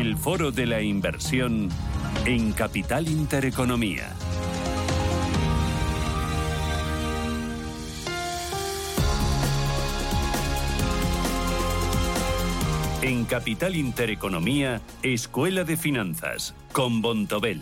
[0.00, 1.68] El foro de la inversión
[2.24, 4.08] en Capital Intereconomía.
[13.02, 17.60] En Capital Intereconomía, Escuela de Finanzas, con Bontobel.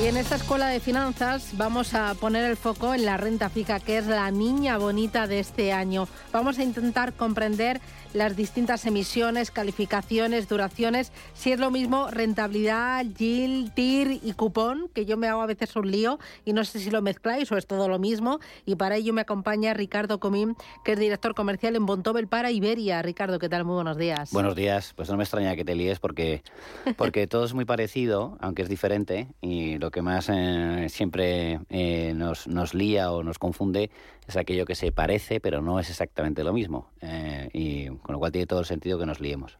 [0.00, 3.80] Y en esta escuela de finanzas vamos a poner el foco en la renta fija,
[3.80, 6.06] que es la niña bonita de este año.
[6.30, 7.80] Vamos a intentar comprender
[8.14, 15.04] las distintas emisiones, calificaciones, duraciones, si es lo mismo rentabilidad, yield, TIR y cupón, que
[15.06, 17.66] yo me hago a veces un lío y no sé si lo mezcláis o es
[17.66, 18.40] todo lo mismo.
[18.64, 23.02] Y para ello me acompaña Ricardo Comín, que es director comercial en Bontobel para Iberia.
[23.02, 23.64] Ricardo, ¿qué tal?
[23.64, 24.32] Muy buenos días.
[24.32, 24.92] Buenos días.
[24.96, 26.42] Pues no me extraña que te líes porque,
[26.96, 29.28] porque todo es muy parecido, aunque es diferente.
[29.40, 33.90] Y lo que más eh, siempre eh, nos, nos lía o nos confunde
[34.28, 36.90] es aquello que se parece, pero no es exactamente lo mismo.
[37.00, 39.58] Eh, y con lo cual tiene todo el sentido que nos liemos.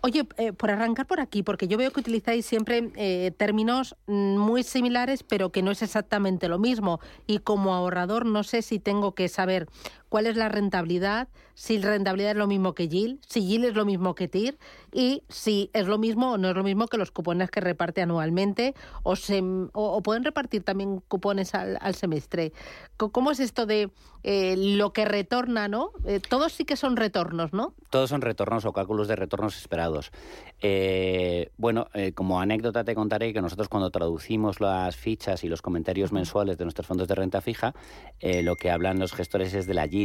[0.00, 4.36] Oye, eh, por arrancar por aquí, porque yo veo que utilizáis siempre eh, términos mm,
[4.36, 7.00] muy similares, pero que no es exactamente lo mismo.
[7.26, 9.68] Y como ahorrador, no sé si tengo que saber
[10.14, 13.84] cuál es la rentabilidad, si rentabilidad es lo mismo que yield, si yield es lo
[13.84, 14.56] mismo que TIR
[14.92, 18.00] y si es lo mismo o no es lo mismo que los cupones que reparte
[18.00, 19.42] anualmente o, se,
[19.72, 22.52] o, pueden repartir también cupones al, semestre.
[22.96, 23.90] ¿Cómo es esto de
[24.22, 25.90] eh, lo que retorna, no?
[26.04, 27.74] Eh, todos sí que son retornos, ¿no?
[27.90, 30.12] Todos son retornos o cálculos de retornos esperados.
[30.60, 36.12] Eh, bueno, como anécdota te contaré que nosotros cuando traducimos las fichas y los comentarios
[36.12, 37.74] mensuales de nuestros fondos de renta fija,
[38.22, 40.03] lo que hablan los gestores es de la yield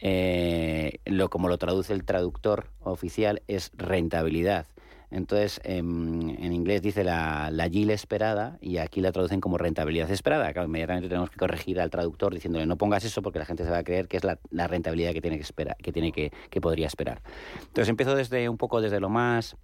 [0.00, 4.66] eh, lo, como lo traduce el traductor oficial, es rentabilidad.
[5.10, 10.50] Entonces, em, en, inglés dice la, la, esperada y aquí la traducen como rentabilidad esperada.
[10.64, 13.78] inmediatamente tenemos que corregir al traductor diciéndole no pongas eso porque la gente se va
[13.78, 16.88] a creer que es la, rentabilidad que tiene que esperar, que tiene que, que podría
[16.88, 17.22] esperar.
[17.60, 19.56] Entonces empiezo desde un poco desde lo más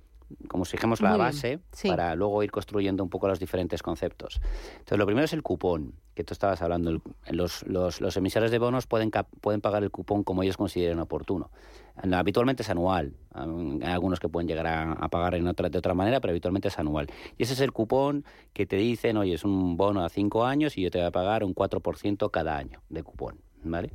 [0.49, 4.41] como si dijéramos la base, para luego ir construyendo un poco los diferentes conceptos.
[4.79, 7.01] Entonces, lo primero es el cupón, que tú estabas hablando.
[7.29, 11.51] Los, los, los emisores de bonos pueden, pueden pagar el cupón como ellos consideren oportuno.
[12.13, 13.15] Habitualmente es anual.
[13.35, 16.79] Hay algunos que pueden llegar a, pagar en otra, de otra manera, pero habitualmente es
[16.79, 17.09] anual.
[17.37, 20.79] Y ese es el cupón que te dicen, oye, es un bono a cinco años
[20.79, 23.41] y yo te voy a pagar un 4% cada año de cupón.
[23.63, 23.93] ¿vale?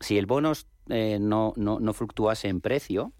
[0.00, 0.52] Si el bono
[0.88, 3.12] eh, no, no, no fluctuase en precio,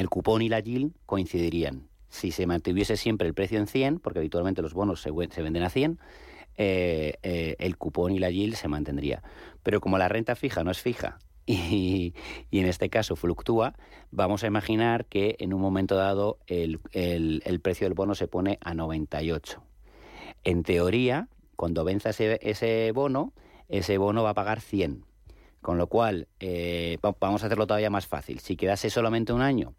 [0.00, 1.86] el cupón y la yield coincidirían.
[2.08, 5.68] Si se mantuviese siempre el precio en 100, porque habitualmente los bonos se, venden a
[5.68, 5.98] 100,
[6.56, 9.22] eh, eh, el cupón y la yield se mantendría.
[9.62, 12.14] Pero como la renta fija no es fija y,
[12.50, 13.74] en este caso fluctúa,
[14.10, 16.80] vamos a imaginar que en un momento dado el,
[17.62, 19.62] precio del bono se pone a 98.
[20.44, 23.34] En teoría, cuando venza ese, bono,
[23.68, 25.04] ese bono va a pagar 100.
[25.60, 28.40] Con lo cual, eh, vamos a hacerlo todavía más fácil.
[28.40, 29.74] Si quedase solamente un año,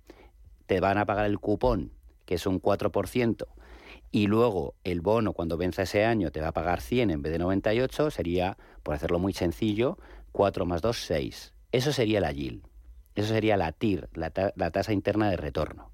[0.67, 1.91] te van a pagar el cupón,
[2.25, 3.47] que es un 4%,
[4.11, 7.31] y luego el bono, cuando venza ese año, te va a pagar 100 en vez
[7.31, 9.97] de 98, sería, por hacerlo muy sencillo,
[10.31, 11.53] 4 más 2, 6.
[11.71, 12.63] Eso sería la yield.
[13.15, 15.91] Eso sería la TIR, la, la tasa interna de retorno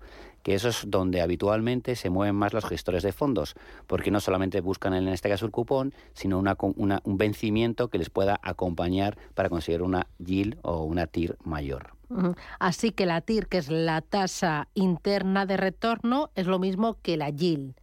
[0.48, 3.54] que eso es donde habitualmente se mueven más los gestores de fondos,
[3.86, 8.10] porque no solamente buscan en este caso el cupón, sino una, un vencimiento que les
[8.10, 11.92] pueda acompañar para conseguir una yield o una TIR mayor.
[12.60, 17.18] Así que la TIR, que es la tasa interna de retorno, es lo mismo que
[17.18, 17.76] la yield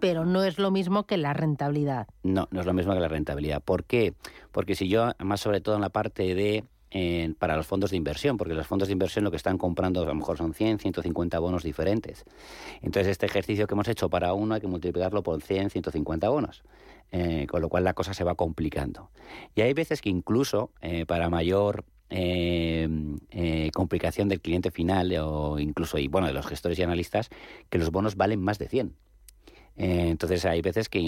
[0.00, 2.06] pero no es lo mismo que la rentabilidad.
[2.22, 3.60] No, no es lo mismo que la rentabilidad.
[3.60, 4.14] ¿Por qué?
[4.52, 6.64] Porque si yo, más sobre todo en la parte de
[7.38, 10.06] para los fondos de inversión, porque los fondos de inversión lo que están comprando a
[10.06, 12.24] lo mejor son 100, 150 bonos diferentes.
[12.82, 16.62] Entonces, este ejercicio que hemos hecho para uno hay que multiplicarlo por 100, 150 bonos,
[17.10, 19.10] eh, con lo cual la cosa se va complicando.
[19.54, 22.88] Y hay veces que incluso eh, para mayor eh,
[23.74, 27.28] complicación del cliente final o incluso y bueno de los gestores y analistas
[27.68, 28.94] que los bonos valen más de 100
[29.78, 30.98] eh, entonces hay veces que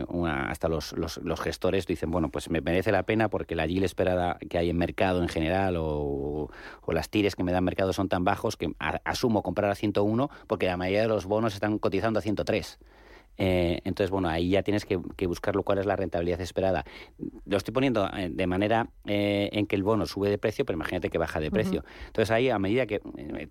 [0.00, 3.84] eh, hasta los, los, gestores dicen, bueno, pues me merece la pena porque la yield
[3.84, 6.50] esperada que hay en mercado en general o,
[6.88, 8.70] las tires que me dan mercado son tan bajos que
[9.04, 12.78] asumo comprar a 101 porque la mayoría de los bonos están cotizando a 103.
[13.38, 16.84] Eh, entonces, bueno, ahí ya tienes que, que, buscar cuál es la rentabilidad esperada.
[17.46, 20.76] Lo estoy poniendo eh, de manera eh, en que el bono sube de precio, pero
[20.76, 21.84] imagínate que baja de precio.
[22.06, 23.00] Entonces, ahí a medida que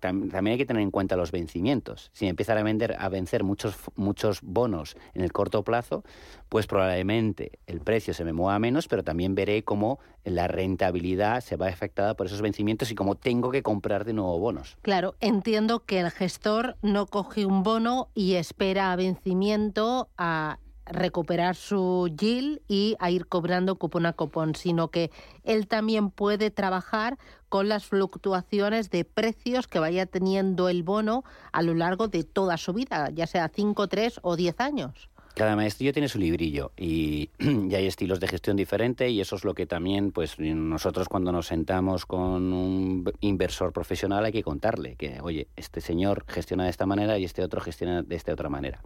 [0.00, 2.10] también hay que tener en cuenta los vencimientos.
[2.12, 6.04] Si empiezan a vender a vencer muchos muchos bonos en el corto plazo,
[6.48, 11.56] pues probablemente el precio se me mueva menos, pero también veré cómo la rentabilidad se
[11.56, 14.76] va afectada por esos vencimientos y cómo tengo que comprar de nuevo bonos.
[14.82, 19.77] Claro, entiendo que el gestor no coge un bono y espera a vencimiento
[20.16, 20.58] a
[20.90, 25.10] recuperar su yield y a ir cobrando cupón a cupón, sino que
[25.44, 31.62] él también puede trabajar con las fluctuaciones de precios que vaya teniendo el bono a
[31.62, 35.10] lo largo de toda su vida, ya sea 5, 3 o 10 años.
[35.34, 39.44] Cada maestrillo tiene su librillo y, y, hay estilos de gestión diferente y eso es
[39.44, 44.96] lo que también, pues nosotros cuando nos sentamos con un inversor profesional hay que contarle
[44.96, 48.48] que, oye, este señor gestiona de esta manera y este otro gestiona de esta otra
[48.48, 48.82] manera.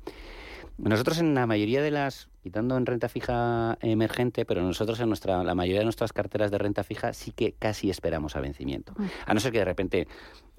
[0.78, 5.44] Nosotros en la mayoría de las, quitando en renta fija emergente, pero nosotros en nuestra,
[5.44, 8.94] la mayoría de nuestras carteras de renta fija sí que casi esperamos a vencimiento.
[9.26, 10.08] A no ser que de repente,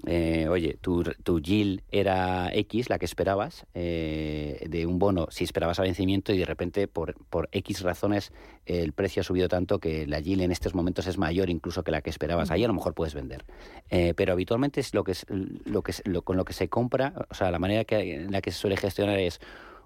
[0.06, 5.44] eh, oye, tu, tu yield era X, la que esperabas, eh, de un bono, si
[5.44, 8.32] esperabas a vencimiento y de repente por, por X razones
[8.66, 11.90] el precio ha subido tanto que la yield en estos momentos es mayor incluso que
[11.90, 12.50] la que esperabas.
[12.50, 13.44] Ahí a lo mejor puedes vender.
[13.90, 17.34] Eh, pero habitualmente es lo que, es, lo que, con lo que se compra, o
[17.34, 19.40] sea, la manera que, en la que se suele gestionar es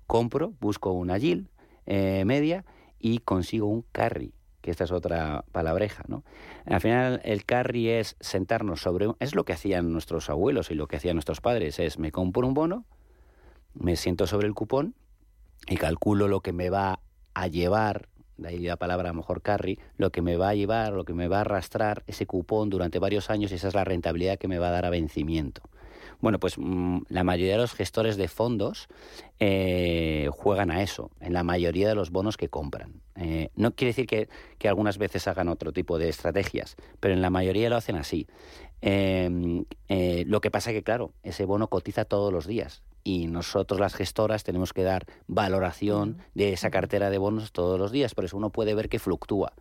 [0.08, 1.46] compro, busco una yield
[1.87, 2.64] eh, media
[2.99, 4.32] y consigo un carry,
[4.62, 6.25] que esta es otra palabreja, ¿no?
[6.66, 10.88] Al final el carry es sentarnos sobre, es lo que hacían nuestros abuelos y lo
[10.88, 12.84] que hacían nuestros padres, es me compro un bono,
[13.75, 14.94] me siento sobre el cupón
[15.69, 17.00] y calculo lo que me va
[17.34, 18.08] a llevar
[18.38, 21.05] de ahí la palabra a lo mejor carry, lo que me va a llevar, lo
[21.05, 24.38] que me va a arrastrar ese cupón durante varios años y esa es la rentabilidad
[24.38, 25.62] que me va a dar a vencimiento.
[26.20, 28.88] Bueno, pues mm, la mayoría de los gestores de fondos
[29.38, 33.03] eh, juegan a eso, en la mayoría de los bonos que compran.
[33.15, 34.29] Eh, no quiere decir que,
[34.69, 38.26] algunas veces hagan otro tipo de estrategias, pero en la mayoría lo hacen así.
[38.81, 43.26] Em, eh, lo que pasa es que, claro, ese bono cotiza todos los días y
[43.26, 48.15] nosotros las gestoras tenemos que dar valoración de esa cartera de bonos todos los días,
[48.15, 49.53] por eso uno puede ver que fluctúa.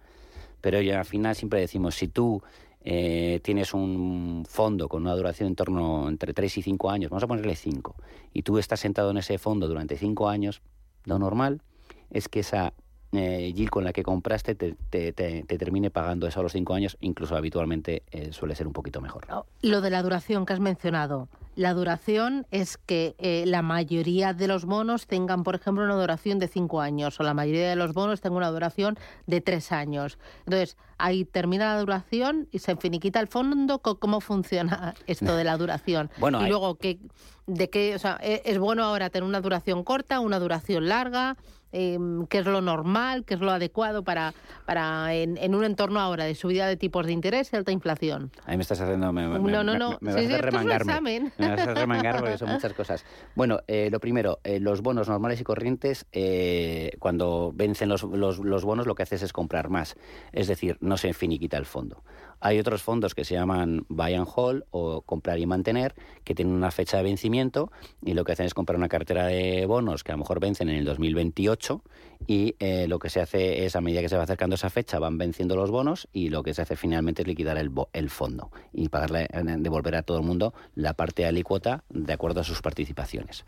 [0.61, 2.41] Pero al final siempre decimos, si tú
[2.81, 7.23] eh, tienes un fondo con una duración en torno entre 3 y 5 años, vamos
[7.23, 7.95] a ponerle 5,
[8.33, 10.61] y tú estás sentado en ese fondo durante 5 años,
[11.03, 11.61] lo normal
[12.09, 12.73] es que esa
[13.13, 16.97] eh, yield con la que compraste te, te, termine pagando eso a los 5 años,
[16.99, 19.25] incluso habitualmente eh, suele ser un poquito mejor.
[19.61, 24.47] Lo de la duración que has mencionado, la duración es que eh, la mayoría de
[24.47, 27.93] los bonos tengan, por ejemplo, una duración de cinco años o la mayoría de los
[27.93, 28.95] bonos tengan una duración
[29.25, 30.19] de tres años.
[30.45, 33.79] Entonces, ahí termina la duración y se finiquita el fondo.
[33.79, 36.11] ¿Cómo funciona esto de la duración?
[36.19, 36.99] bueno, y luego, ¿qué,
[37.47, 37.95] ¿de qué?
[37.95, 41.35] O sea, ¿e-, ¿es bueno ahora tener una duración corta, una duración larga?
[41.71, 41.97] eh,
[42.29, 44.33] qué es lo normal, qué es lo adecuado para,
[44.65, 48.31] para en, un entorno ahora de subida de tipos de interés y alta inflación.
[48.45, 49.11] Ahí me estás haciendo...
[49.11, 49.97] Me, no, no, no.
[50.01, 51.31] Me, vas a remangarme.
[51.37, 53.05] Me vas a remangar porque son muchas cosas.
[53.35, 58.39] Bueno, eh, lo primero, eh, los bonos normales y corrientes, eh, cuando vencen los, los,
[58.39, 59.95] los bonos, lo que haces es comprar más.
[60.31, 62.03] Es decir, no se finiquita el fondo.
[62.39, 66.53] Hay otros fondos que se llaman buy and hold o comprar y mantener, que tienen
[66.53, 67.71] una fecha de vencimiento
[68.03, 70.69] y lo que hacen es comprar una cartera de bonos que a lo mejor vencen
[70.69, 71.81] en el 2028
[72.25, 74.99] y eh, lo que se hace es, a medida que se va acercando esa fecha,
[74.99, 78.89] van venciendo los bonos y lo que se hace finalmente es liquidar el, fondo y
[78.89, 82.61] pagarle, eh, devolver a todo el mundo la parte de alícuota de acuerdo a sus
[82.61, 83.45] participaciones.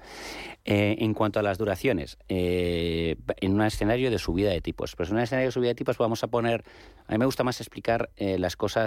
[0.65, 5.15] Eh, en cuanto a las duraciones, en un escenario de subida de tipos, pues en
[5.15, 6.63] un escenario de subida de tipos vamos a poner,
[7.07, 8.78] a mí me gusta más explicar las cosas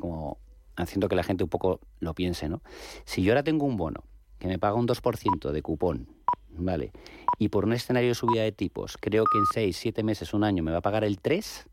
[0.00, 0.38] como
[0.76, 2.62] haciendo que la gente un poco lo piense, ¿no?
[3.04, 4.04] Si yo ahora tengo un bono
[4.38, 6.08] que me paga un 2% de cupón
[6.58, 6.92] ¿vale?
[7.38, 10.44] Y por un escenario de subida de tipos, creo que en 6, 7 meses, un
[10.44, 11.66] año me va a pagar el 3,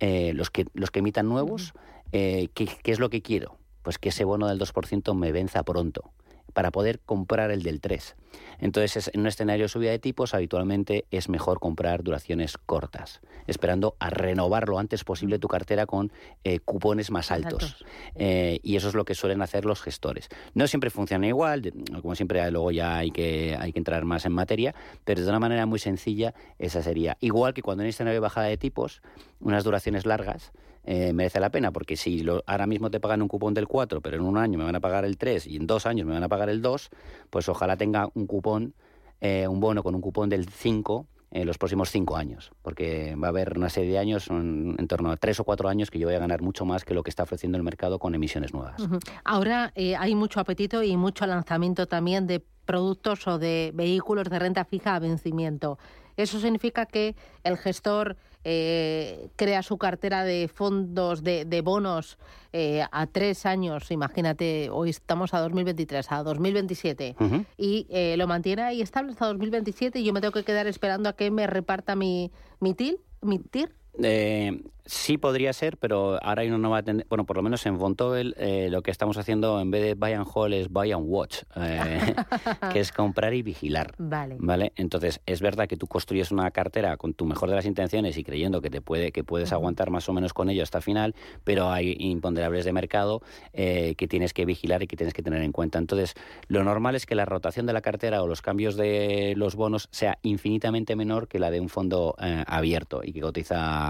[0.00, 1.74] eh, los, que, los que emitan nuevos,
[2.12, 3.58] eh, ¿qué, ¿qué es lo que quiero?
[3.82, 6.12] Pues que ese bono del 2% me venza pronto
[6.56, 8.16] para poder comprar el del 3.
[8.60, 13.94] Entonces, en un escenario de subida de tipos, habitualmente es mejor comprar duraciones cortas, esperando
[13.98, 16.10] a renovar lo antes posible tu cartera con
[16.44, 17.84] eh, cupones más altos.
[18.14, 20.30] Eh, y eso es lo que suelen hacer los gestores.
[20.54, 24.32] No siempre funciona igual, como siempre luego ya hay que, hay que entrar más en
[24.32, 27.18] materia, pero de una manera muy sencilla esa sería.
[27.20, 29.02] Igual que cuando en escenario de bajada de tipos,
[29.40, 30.52] unas duraciones largas,
[30.86, 34.00] eh, merece la pena, porque si lo, ahora mismo te pagan un cupón del 4,
[34.00, 36.14] pero en un año me van a pagar el 3 y en dos años me
[36.14, 36.90] van a pagar el 2,
[37.28, 38.74] pues ojalá tenga un cupón,
[39.20, 43.26] eh, un bono con un cupón del 5 en los próximos cinco años, porque va
[43.26, 46.06] a haber una serie de años, en, torno a tres o cuatro años, que yo
[46.06, 48.80] voy a ganar mucho más que lo que está ofreciendo el mercado con emisiones nuevas.
[49.24, 54.38] Ahora eh, hay mucho apetito y mucho lanzamiento también de productos o de vehículos de
[54.38, 55.78] renta fija a vencimiento.
[56.16, 58.16] Eso significa que el gestor
[58.48, 62.16] eh, crea su cartera de fondos de, bonos
[62.52, 67.16] eh, a tres años, imagínate, hoy estamos a 2023, a 2027,
[67.58, 71.08] y eh, lo mantiene ahí estable hasta 2027 y yo me tengo que quedar esperando
[71.08, 73.74] a que me reparta mi, mi TIL, mi TIR.
[74.02, 77.08] Eh, Sí podría ser, pero ahora hay una nueva tendencia.
[77.08, 80.12] Bueno, por lo menos en Fontobel eh, lo que estamos haciendo en vez de buy
[80.12, 82.14] and hold es buy and watch, eh,
[82.72, 83.94] que es comprar y vigilar.
[83.98, 84.36] Vale.
[84.38, 84.72] Vale.
[84.76, 88.22] Entonces es verdad que tú construyes una cartera con tu mejor de las intenciones y
[88.22, 91.16] creyendo que te puede que puedes aguantar más o menos con ello hasta el final,
[91.42, 93.22] pero hay imponderables de mercado
[93.54, 95.80] eh, que tienes que vigilar y que tienes que tener en cuenta.
[95.80, 96.14] Entonces
[96.46, 99.88] lo normal es que la rotación de la cartera o los cambios de los bonos
[99.90, 102.14] sea infinitamente menor que la de un fondo
[102.46, 103.85] abierto y que cotiza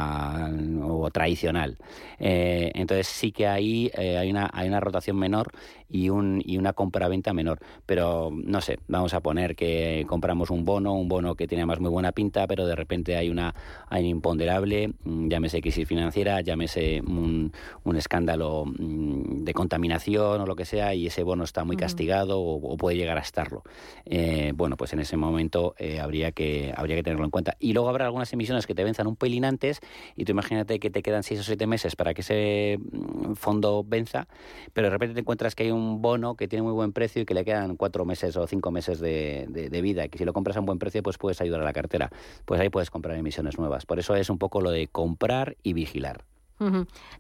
[0.83, 1.79] o tradicional.
[2.19, 5.53] Eh, entonces sí que ahí eh, hay, una, hay una rotación menor
[5.89, 7.61] y, un, y una compra-venta menor.
[7.85, 11.81] Pero no sé, vamos a poner que compramos un bono, un bono que tiene más
[11.81, 13.55] muy buena pinta, pero de repente hay una
[13.89, 17.53] hay imponderable, mm, llámese crisis financiera, llámese un,
[17.85, 22.41] un escándalo mm, de contaminación o lo que sea, y ese bono está muy castigado
[22.41, 23.63] o, puede llegar a estarlo.
[24.05, 27.57] Eh, bueno, pues en ese momento habría, que, habría que tenerlo en cuenta.
[27.59, 29.81] Y luego habrá algunas emisiones que te venzan un pelín antes,
[30.17, 33.85] y tú imagínate que te quedan seis o siete meses para que ese mm, fondo
[33.87, 34.29] venza,
[34.73, 37.27] pero de repente te encuentras que hay un bono que tiene muy buen precio y
[37.27, 40.57] que le quedan cuatro meses o cinco meses de, vida, y que si lo compras
[40.57, 42.11] a un buen precio, pues puedes ayudar a la cartera.
[42.45, 43.87] Pues ahí puedes comprar emisiones nuevas.
[43.87, 46.25] Por eso es un poco lo de comprar y vigilar.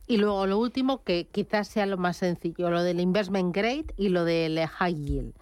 [0.07, 4.09] Y luego lo último, que quizás sea lo más sencillo, lo del investment grade y
[4.09, 5.35] lo del high yield.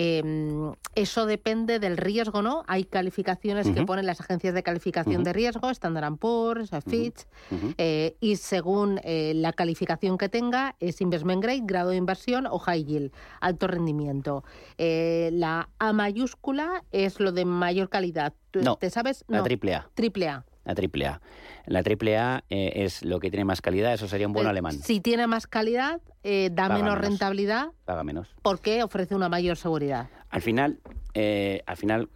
[0.00, 2.62] Em, eso depende del riesgo, ¿no?
[2.68, 7.26] Hay calificaciones que ponen las agencias de calificación de riesgo, Standard Poor's, Fitch,
[7.78, 12.60] eh, y según eh, la calificación que tenga, es investment grade, grado de inversión o
[12.60, 14.44] high yield, alto rendimiento.
[14.76, 18.34] Eh, la A mayúscula es lo de mayor calidad.
[18.54, 19.24] No, ¿Te sabes?
[19.26, 19.90] La triple A.
[19.94, 21.20] Triple A la triple A.
[21.64, 24.74] La triple A eh, es lo que tiene más calidad, eso sería un bono alemán.
[24.74, 27.68] Si tiene más calidad, eh, da menos, rentabilidad.
[27.86, 28.28] Paga menos.
[28.42, 30.08] Porque ofrece una mayor seguridad.
[30.28, 30.78] Al final,
[31.14, 32.10] eh, al final.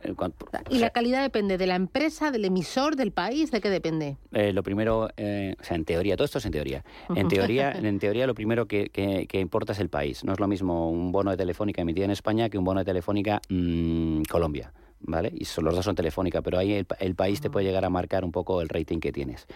[0.68, 3.50] ¿Y la calidad depende de la empresa, del emisor, del país?
[3.50, 4.18] ¿De qué depende?
[4.30, 6.84] lo primero, o sea, en teoría, todo esto es en teoría.
[7.16, 10.24] En teoría, en teoría lo primero que, que, importa es el país.
[10.24, 12.84] No es lo mismo un bono de telefónica emitido en España que un bono de
[12.84, 14.74] telefónica mm, Colombia.
[15.04, 15.32] ¿Vale?
[15.34, 18.24] Y son, los dos son telefónica, pero ahí el, país te puede llegar a marcar
[18.24, 19.46] un poco el rating que tienes.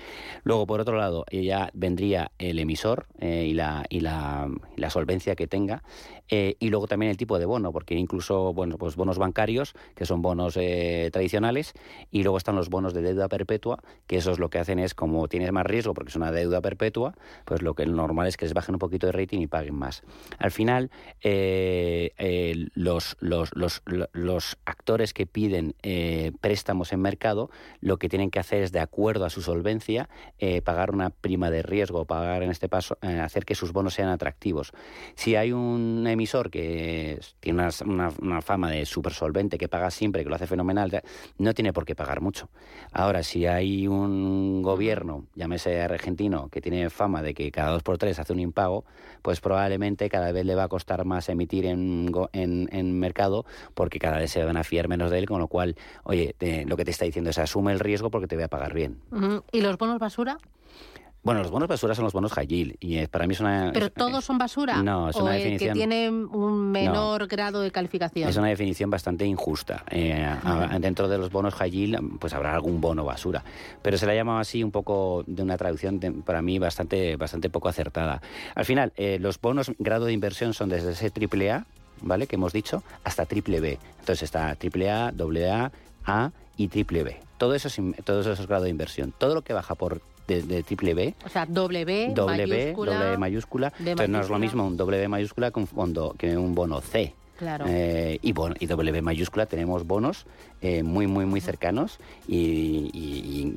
[0.44, 5.36] Luego, por otro lado, ya vendría el emisor eh, y, la, y, la, la, solvencia
[5.36, 5.82] que tenga,
[6.28, 10.06] eh, y luego también el tipo de bono, porque incluso, bueno, pues bonos bancarios, que
[10.06, 11.72] son bonos eh, tradicionales,
[12.10, 14.94] y luego están los bonos de deuda perpetua, que eso es lo que hacen es,
[14.94, 18.44] como tienes más riesgo, porque es una deuda perpetua, pues lo que normal es que
[18.44, 20.02] les bajen un poquito de rating y paguen más.
[20.38, 20.90] Al final,
[22.74, 27.50] los, los, los, los actores que piden eh, préstamos en mercado,
[27.82, 31.50] lo que tienen que hacer es, de acuerdo a su solvencia, eh, pagar una prima
[31.50, 34.72] de riesgo, pagar en este paso, eh, hacer que sus bonos sean atractivos.
[35.14, 40.30] Si hay un emisor que tiene una, fama de súper solvente, que paga siempre, que
[40.30, 41.02] lo hace fenomenal,
[41.36, 42.48] no tiene por qué pagar mucho.
[42.90, 47.98] Ahora, si hay un gobierno, llámese argentino, que tiene fama de que cada dos por
[47.98, 48.86] tres hace un impago,
[49.20, 53.98] pues probablemente cada vez le va a costar más emitir en, en, en mercado porque
[53.98, 56.34] cada vez se van a fiar menos de él con lo cual, oye,
[56.66, 59.00] lo que te está diciendo es asume el riesgo porque te voy a pagar bien.
[59.52, 60.38] ¿Y los bonos basura?
[61.26, 63.72] Bueno, los bonos basura son los bonos high yield y para mí es una...
[63.74, 64.80] ¿Pero todos son basura?
[64.80, 65.72] No, es una definición...
[65.72, 68.28] que tiene un menor grado de calificación?
[68.28, 69.82] Es una definición bastante injusta.
[69.90, 70.24] Eh,
[70.78, 73.42] dentro de los bonos high yield pues habrá algún bono basura,
[73.82, 77.68] pero se la llama así un poco de una traducción para mí bastante, bastante poco
[77.68, 78.22] acertada.
[78.54, 81.66] Al final, eh, los bonos grado de inversión son desde ese triple A
[82.02, 82.26] ¿vale?
[82.26, 83.78] Que hemos dicho, hasta triple B.
[84.00, 85.72] Entonces está triple A, doble A,
[86.04, 87.16] A y triple B.
[87.38, 89.12] Todo eso, es, todo eso es grado de inversión.
[89.16, 91.14] Todo lo que baja por de, triple B.
[91.24, 93.72] O sea, doble B, doble B, doble mayúscula.
[93.78, 96.80] Entonces no es lo mismo un doble B mayúscula que un, fondo, que un bono
[96.80, 97.14] C.
[97.36, 97.66] Claro.
[97.68, 100.24] Eh, y, bueno, y W mayúscula tenemos bonos
[100.62, 102.90] eh, muy, muy, muy cercanos y,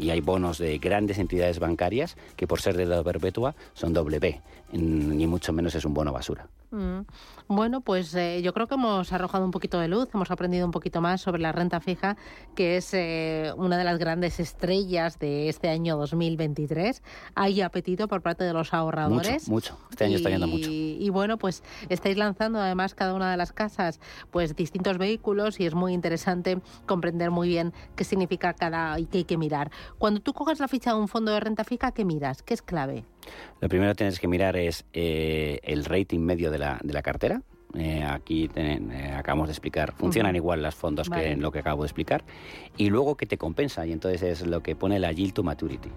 [0.01, 4.41] y, hay bonos de grandes entidades bancarias que por ser de deuda perpetua son W,
[4.73, 6.47] ni mucho menos es un bono basura.
[6.71, 7.01] Mm.
[7.47, 10.71] Bueno, pues eh, yo creo que hemos arrojado un poquito de luz, hemos aprendido un
[10.71, 12.15] poquito más sobre la renta fija,
[12.55, 17.01] que es eh, una de las grandes estrellas de este año 2023.
[17.35, 19.49] Hay apetito por parte de los ahorradores.
[19.49, 19.87] Mucho, mucho.
[19.89, 20.69] Este año está yendo mucho.
[20.69, 23.99] Y bueno, pues estáis lanzando además cada una de las casas
[24.31, 29.19] pues distintos vehículos y es muy interesante comprender muy bien qué significa cada y qué
[29.19, 29.71] hay que mirar.
[29.97, 32.43] Cuando tú coges la ficha de un fondo de renta fija, ¿qué miras?
[32.43, 33.05] ¿Qué es clave?
[33.61, 37.01] Lo primero que tienes que mirar es eh, el rating medio de la, de la
[37.01, 37.41] cartera,
[37.75, 39.93] Eh, aquí eh, acabamos de explicar.
[39.93, 42.23] Funcionan igual las fondos que en lo que acabo de explicar.
[42.77, 45.89] Y luego que te compensa, y entonces es lo que pone la yield to maturity.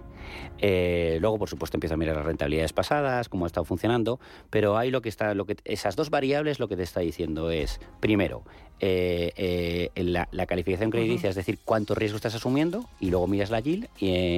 [0.59, 4.77] Eh, luego, por supuesto, empieza a mirar las rentabilidades pasadas, cómo ha estado funcionando, pero
[4.77, 7.79] hay lo que está, lo que, esas dos variables lo que te está diciendo es,
[7.99, 8.43] primero,
[8.81, 13.87] la, calificación crediticia, es decir, cuánto riesgo estás asumiendo, y luego miras la yield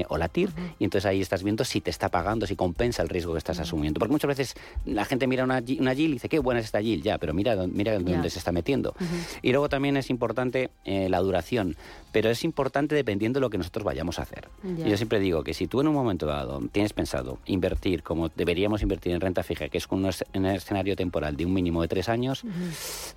[0.07, 3.09] o la TIR, y entonces ahí estás viendo si te está pagando, si compensa el
[3.09, 3.99] riesgo que estás asumiendo.
[3.99, 6.81] Porque muchas veces la gente mira una, una yield y dice, qué buena es esta
[6.81, 8.93] yield, ya, pero mira, mira dónde se está metiendo.
[9.41, 11.75] Y luego también es importante la duración,
[12.11, 14.47] pero es importante dependiendo de lo que nosotros vayamos a hacer.
[14.85, 18.83] Yo siempre digo que si tú en un momento dado tienes pensado invertir como deberíamos
[18.83, 22.09] invertir en renta fija, que es con un escenario temporal de un mínimo de tres
[22.09, 22.43] años,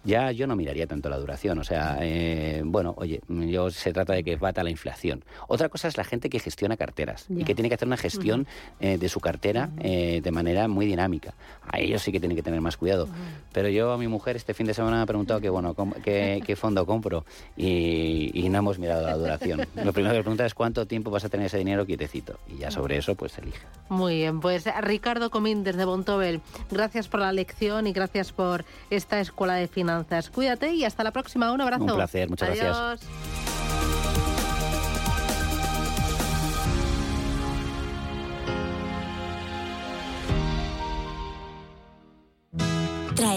[0.05, 1.59] ya yo no miraría tanto la duración.
[1.59, 5.25] O sea, eh, bueno, oye, yo, se trata de que bata la inflación.
[5.49, 8.47] Otra cosa es la gente que gestiona carteras y que tiene que hacer una gestión
[8.81, 11.35] eh, de su cartera eh, de manera muy dinámica.
[11.71, 13.09] A ellos sí que tienen que tener más cuidado.
[13.53, 16.57] Pero yo mi mujer este fin de semana me ha preguntado que, bueno, qué, qué
[16.57, 17.25] fondo compro
[17.57, 19.67] y, no hemos mirado la duración.
[19.85, 22.71] Lo primero que pregunta es cuánto tiempo vas a tener ese dinero quietecito y ya
[22.71, 23.61] sobre eso pues elige.
[23.91, 26.41] Muy bien, pues Ricardo Comín desde Bontobel,
[26.71, 30.31] gracias por la lección y gracias por esta escuela de finanzas.
[30.31, 31.53] Cuídate y hasta la próxima.
[31.53, 31.85] Un abrazo.
[31.85, 33.38] Un placer, muchas gracias.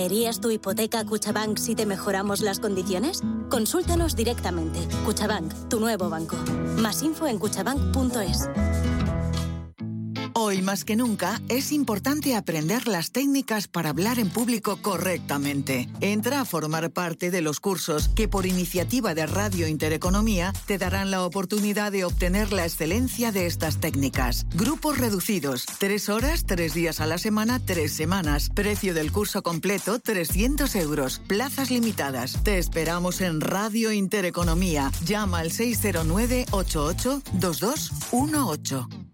[0.02, 3.22] ¿Traerías tu hipoteca Cuchabank si te mejoramos las condiciones?
[3.50, 4.80] Consúltanos directamente.
[5.06, 6.38] Cuchabank, tu nuevo banco.
[6.78, 8.50] Más info en cuchabank.es.
[10.52, 15.88] Hoy más que nunca es importante aprender las técnicas para hablar en público correctamente.
[16.02, 21.10] Entra a formar parte de los cursos que por iniciativa de Radio Intereconomía te darán
[21.10, 24.46] la oportunidad de obtener la excelencia de estas técnicas.
[24.54, 28.50] Grupos reducidos, tres horas, tres días a la semana, tres semanas.
[28.54, 31.22] Precio del curso completo, 300 euros.
[31.30, 32.44] Plazas limitadas.
[32.44, 34.92] Te esperamos en Radio Intereconomía.
[35.06, 39.11] Llama al 609 88 2218.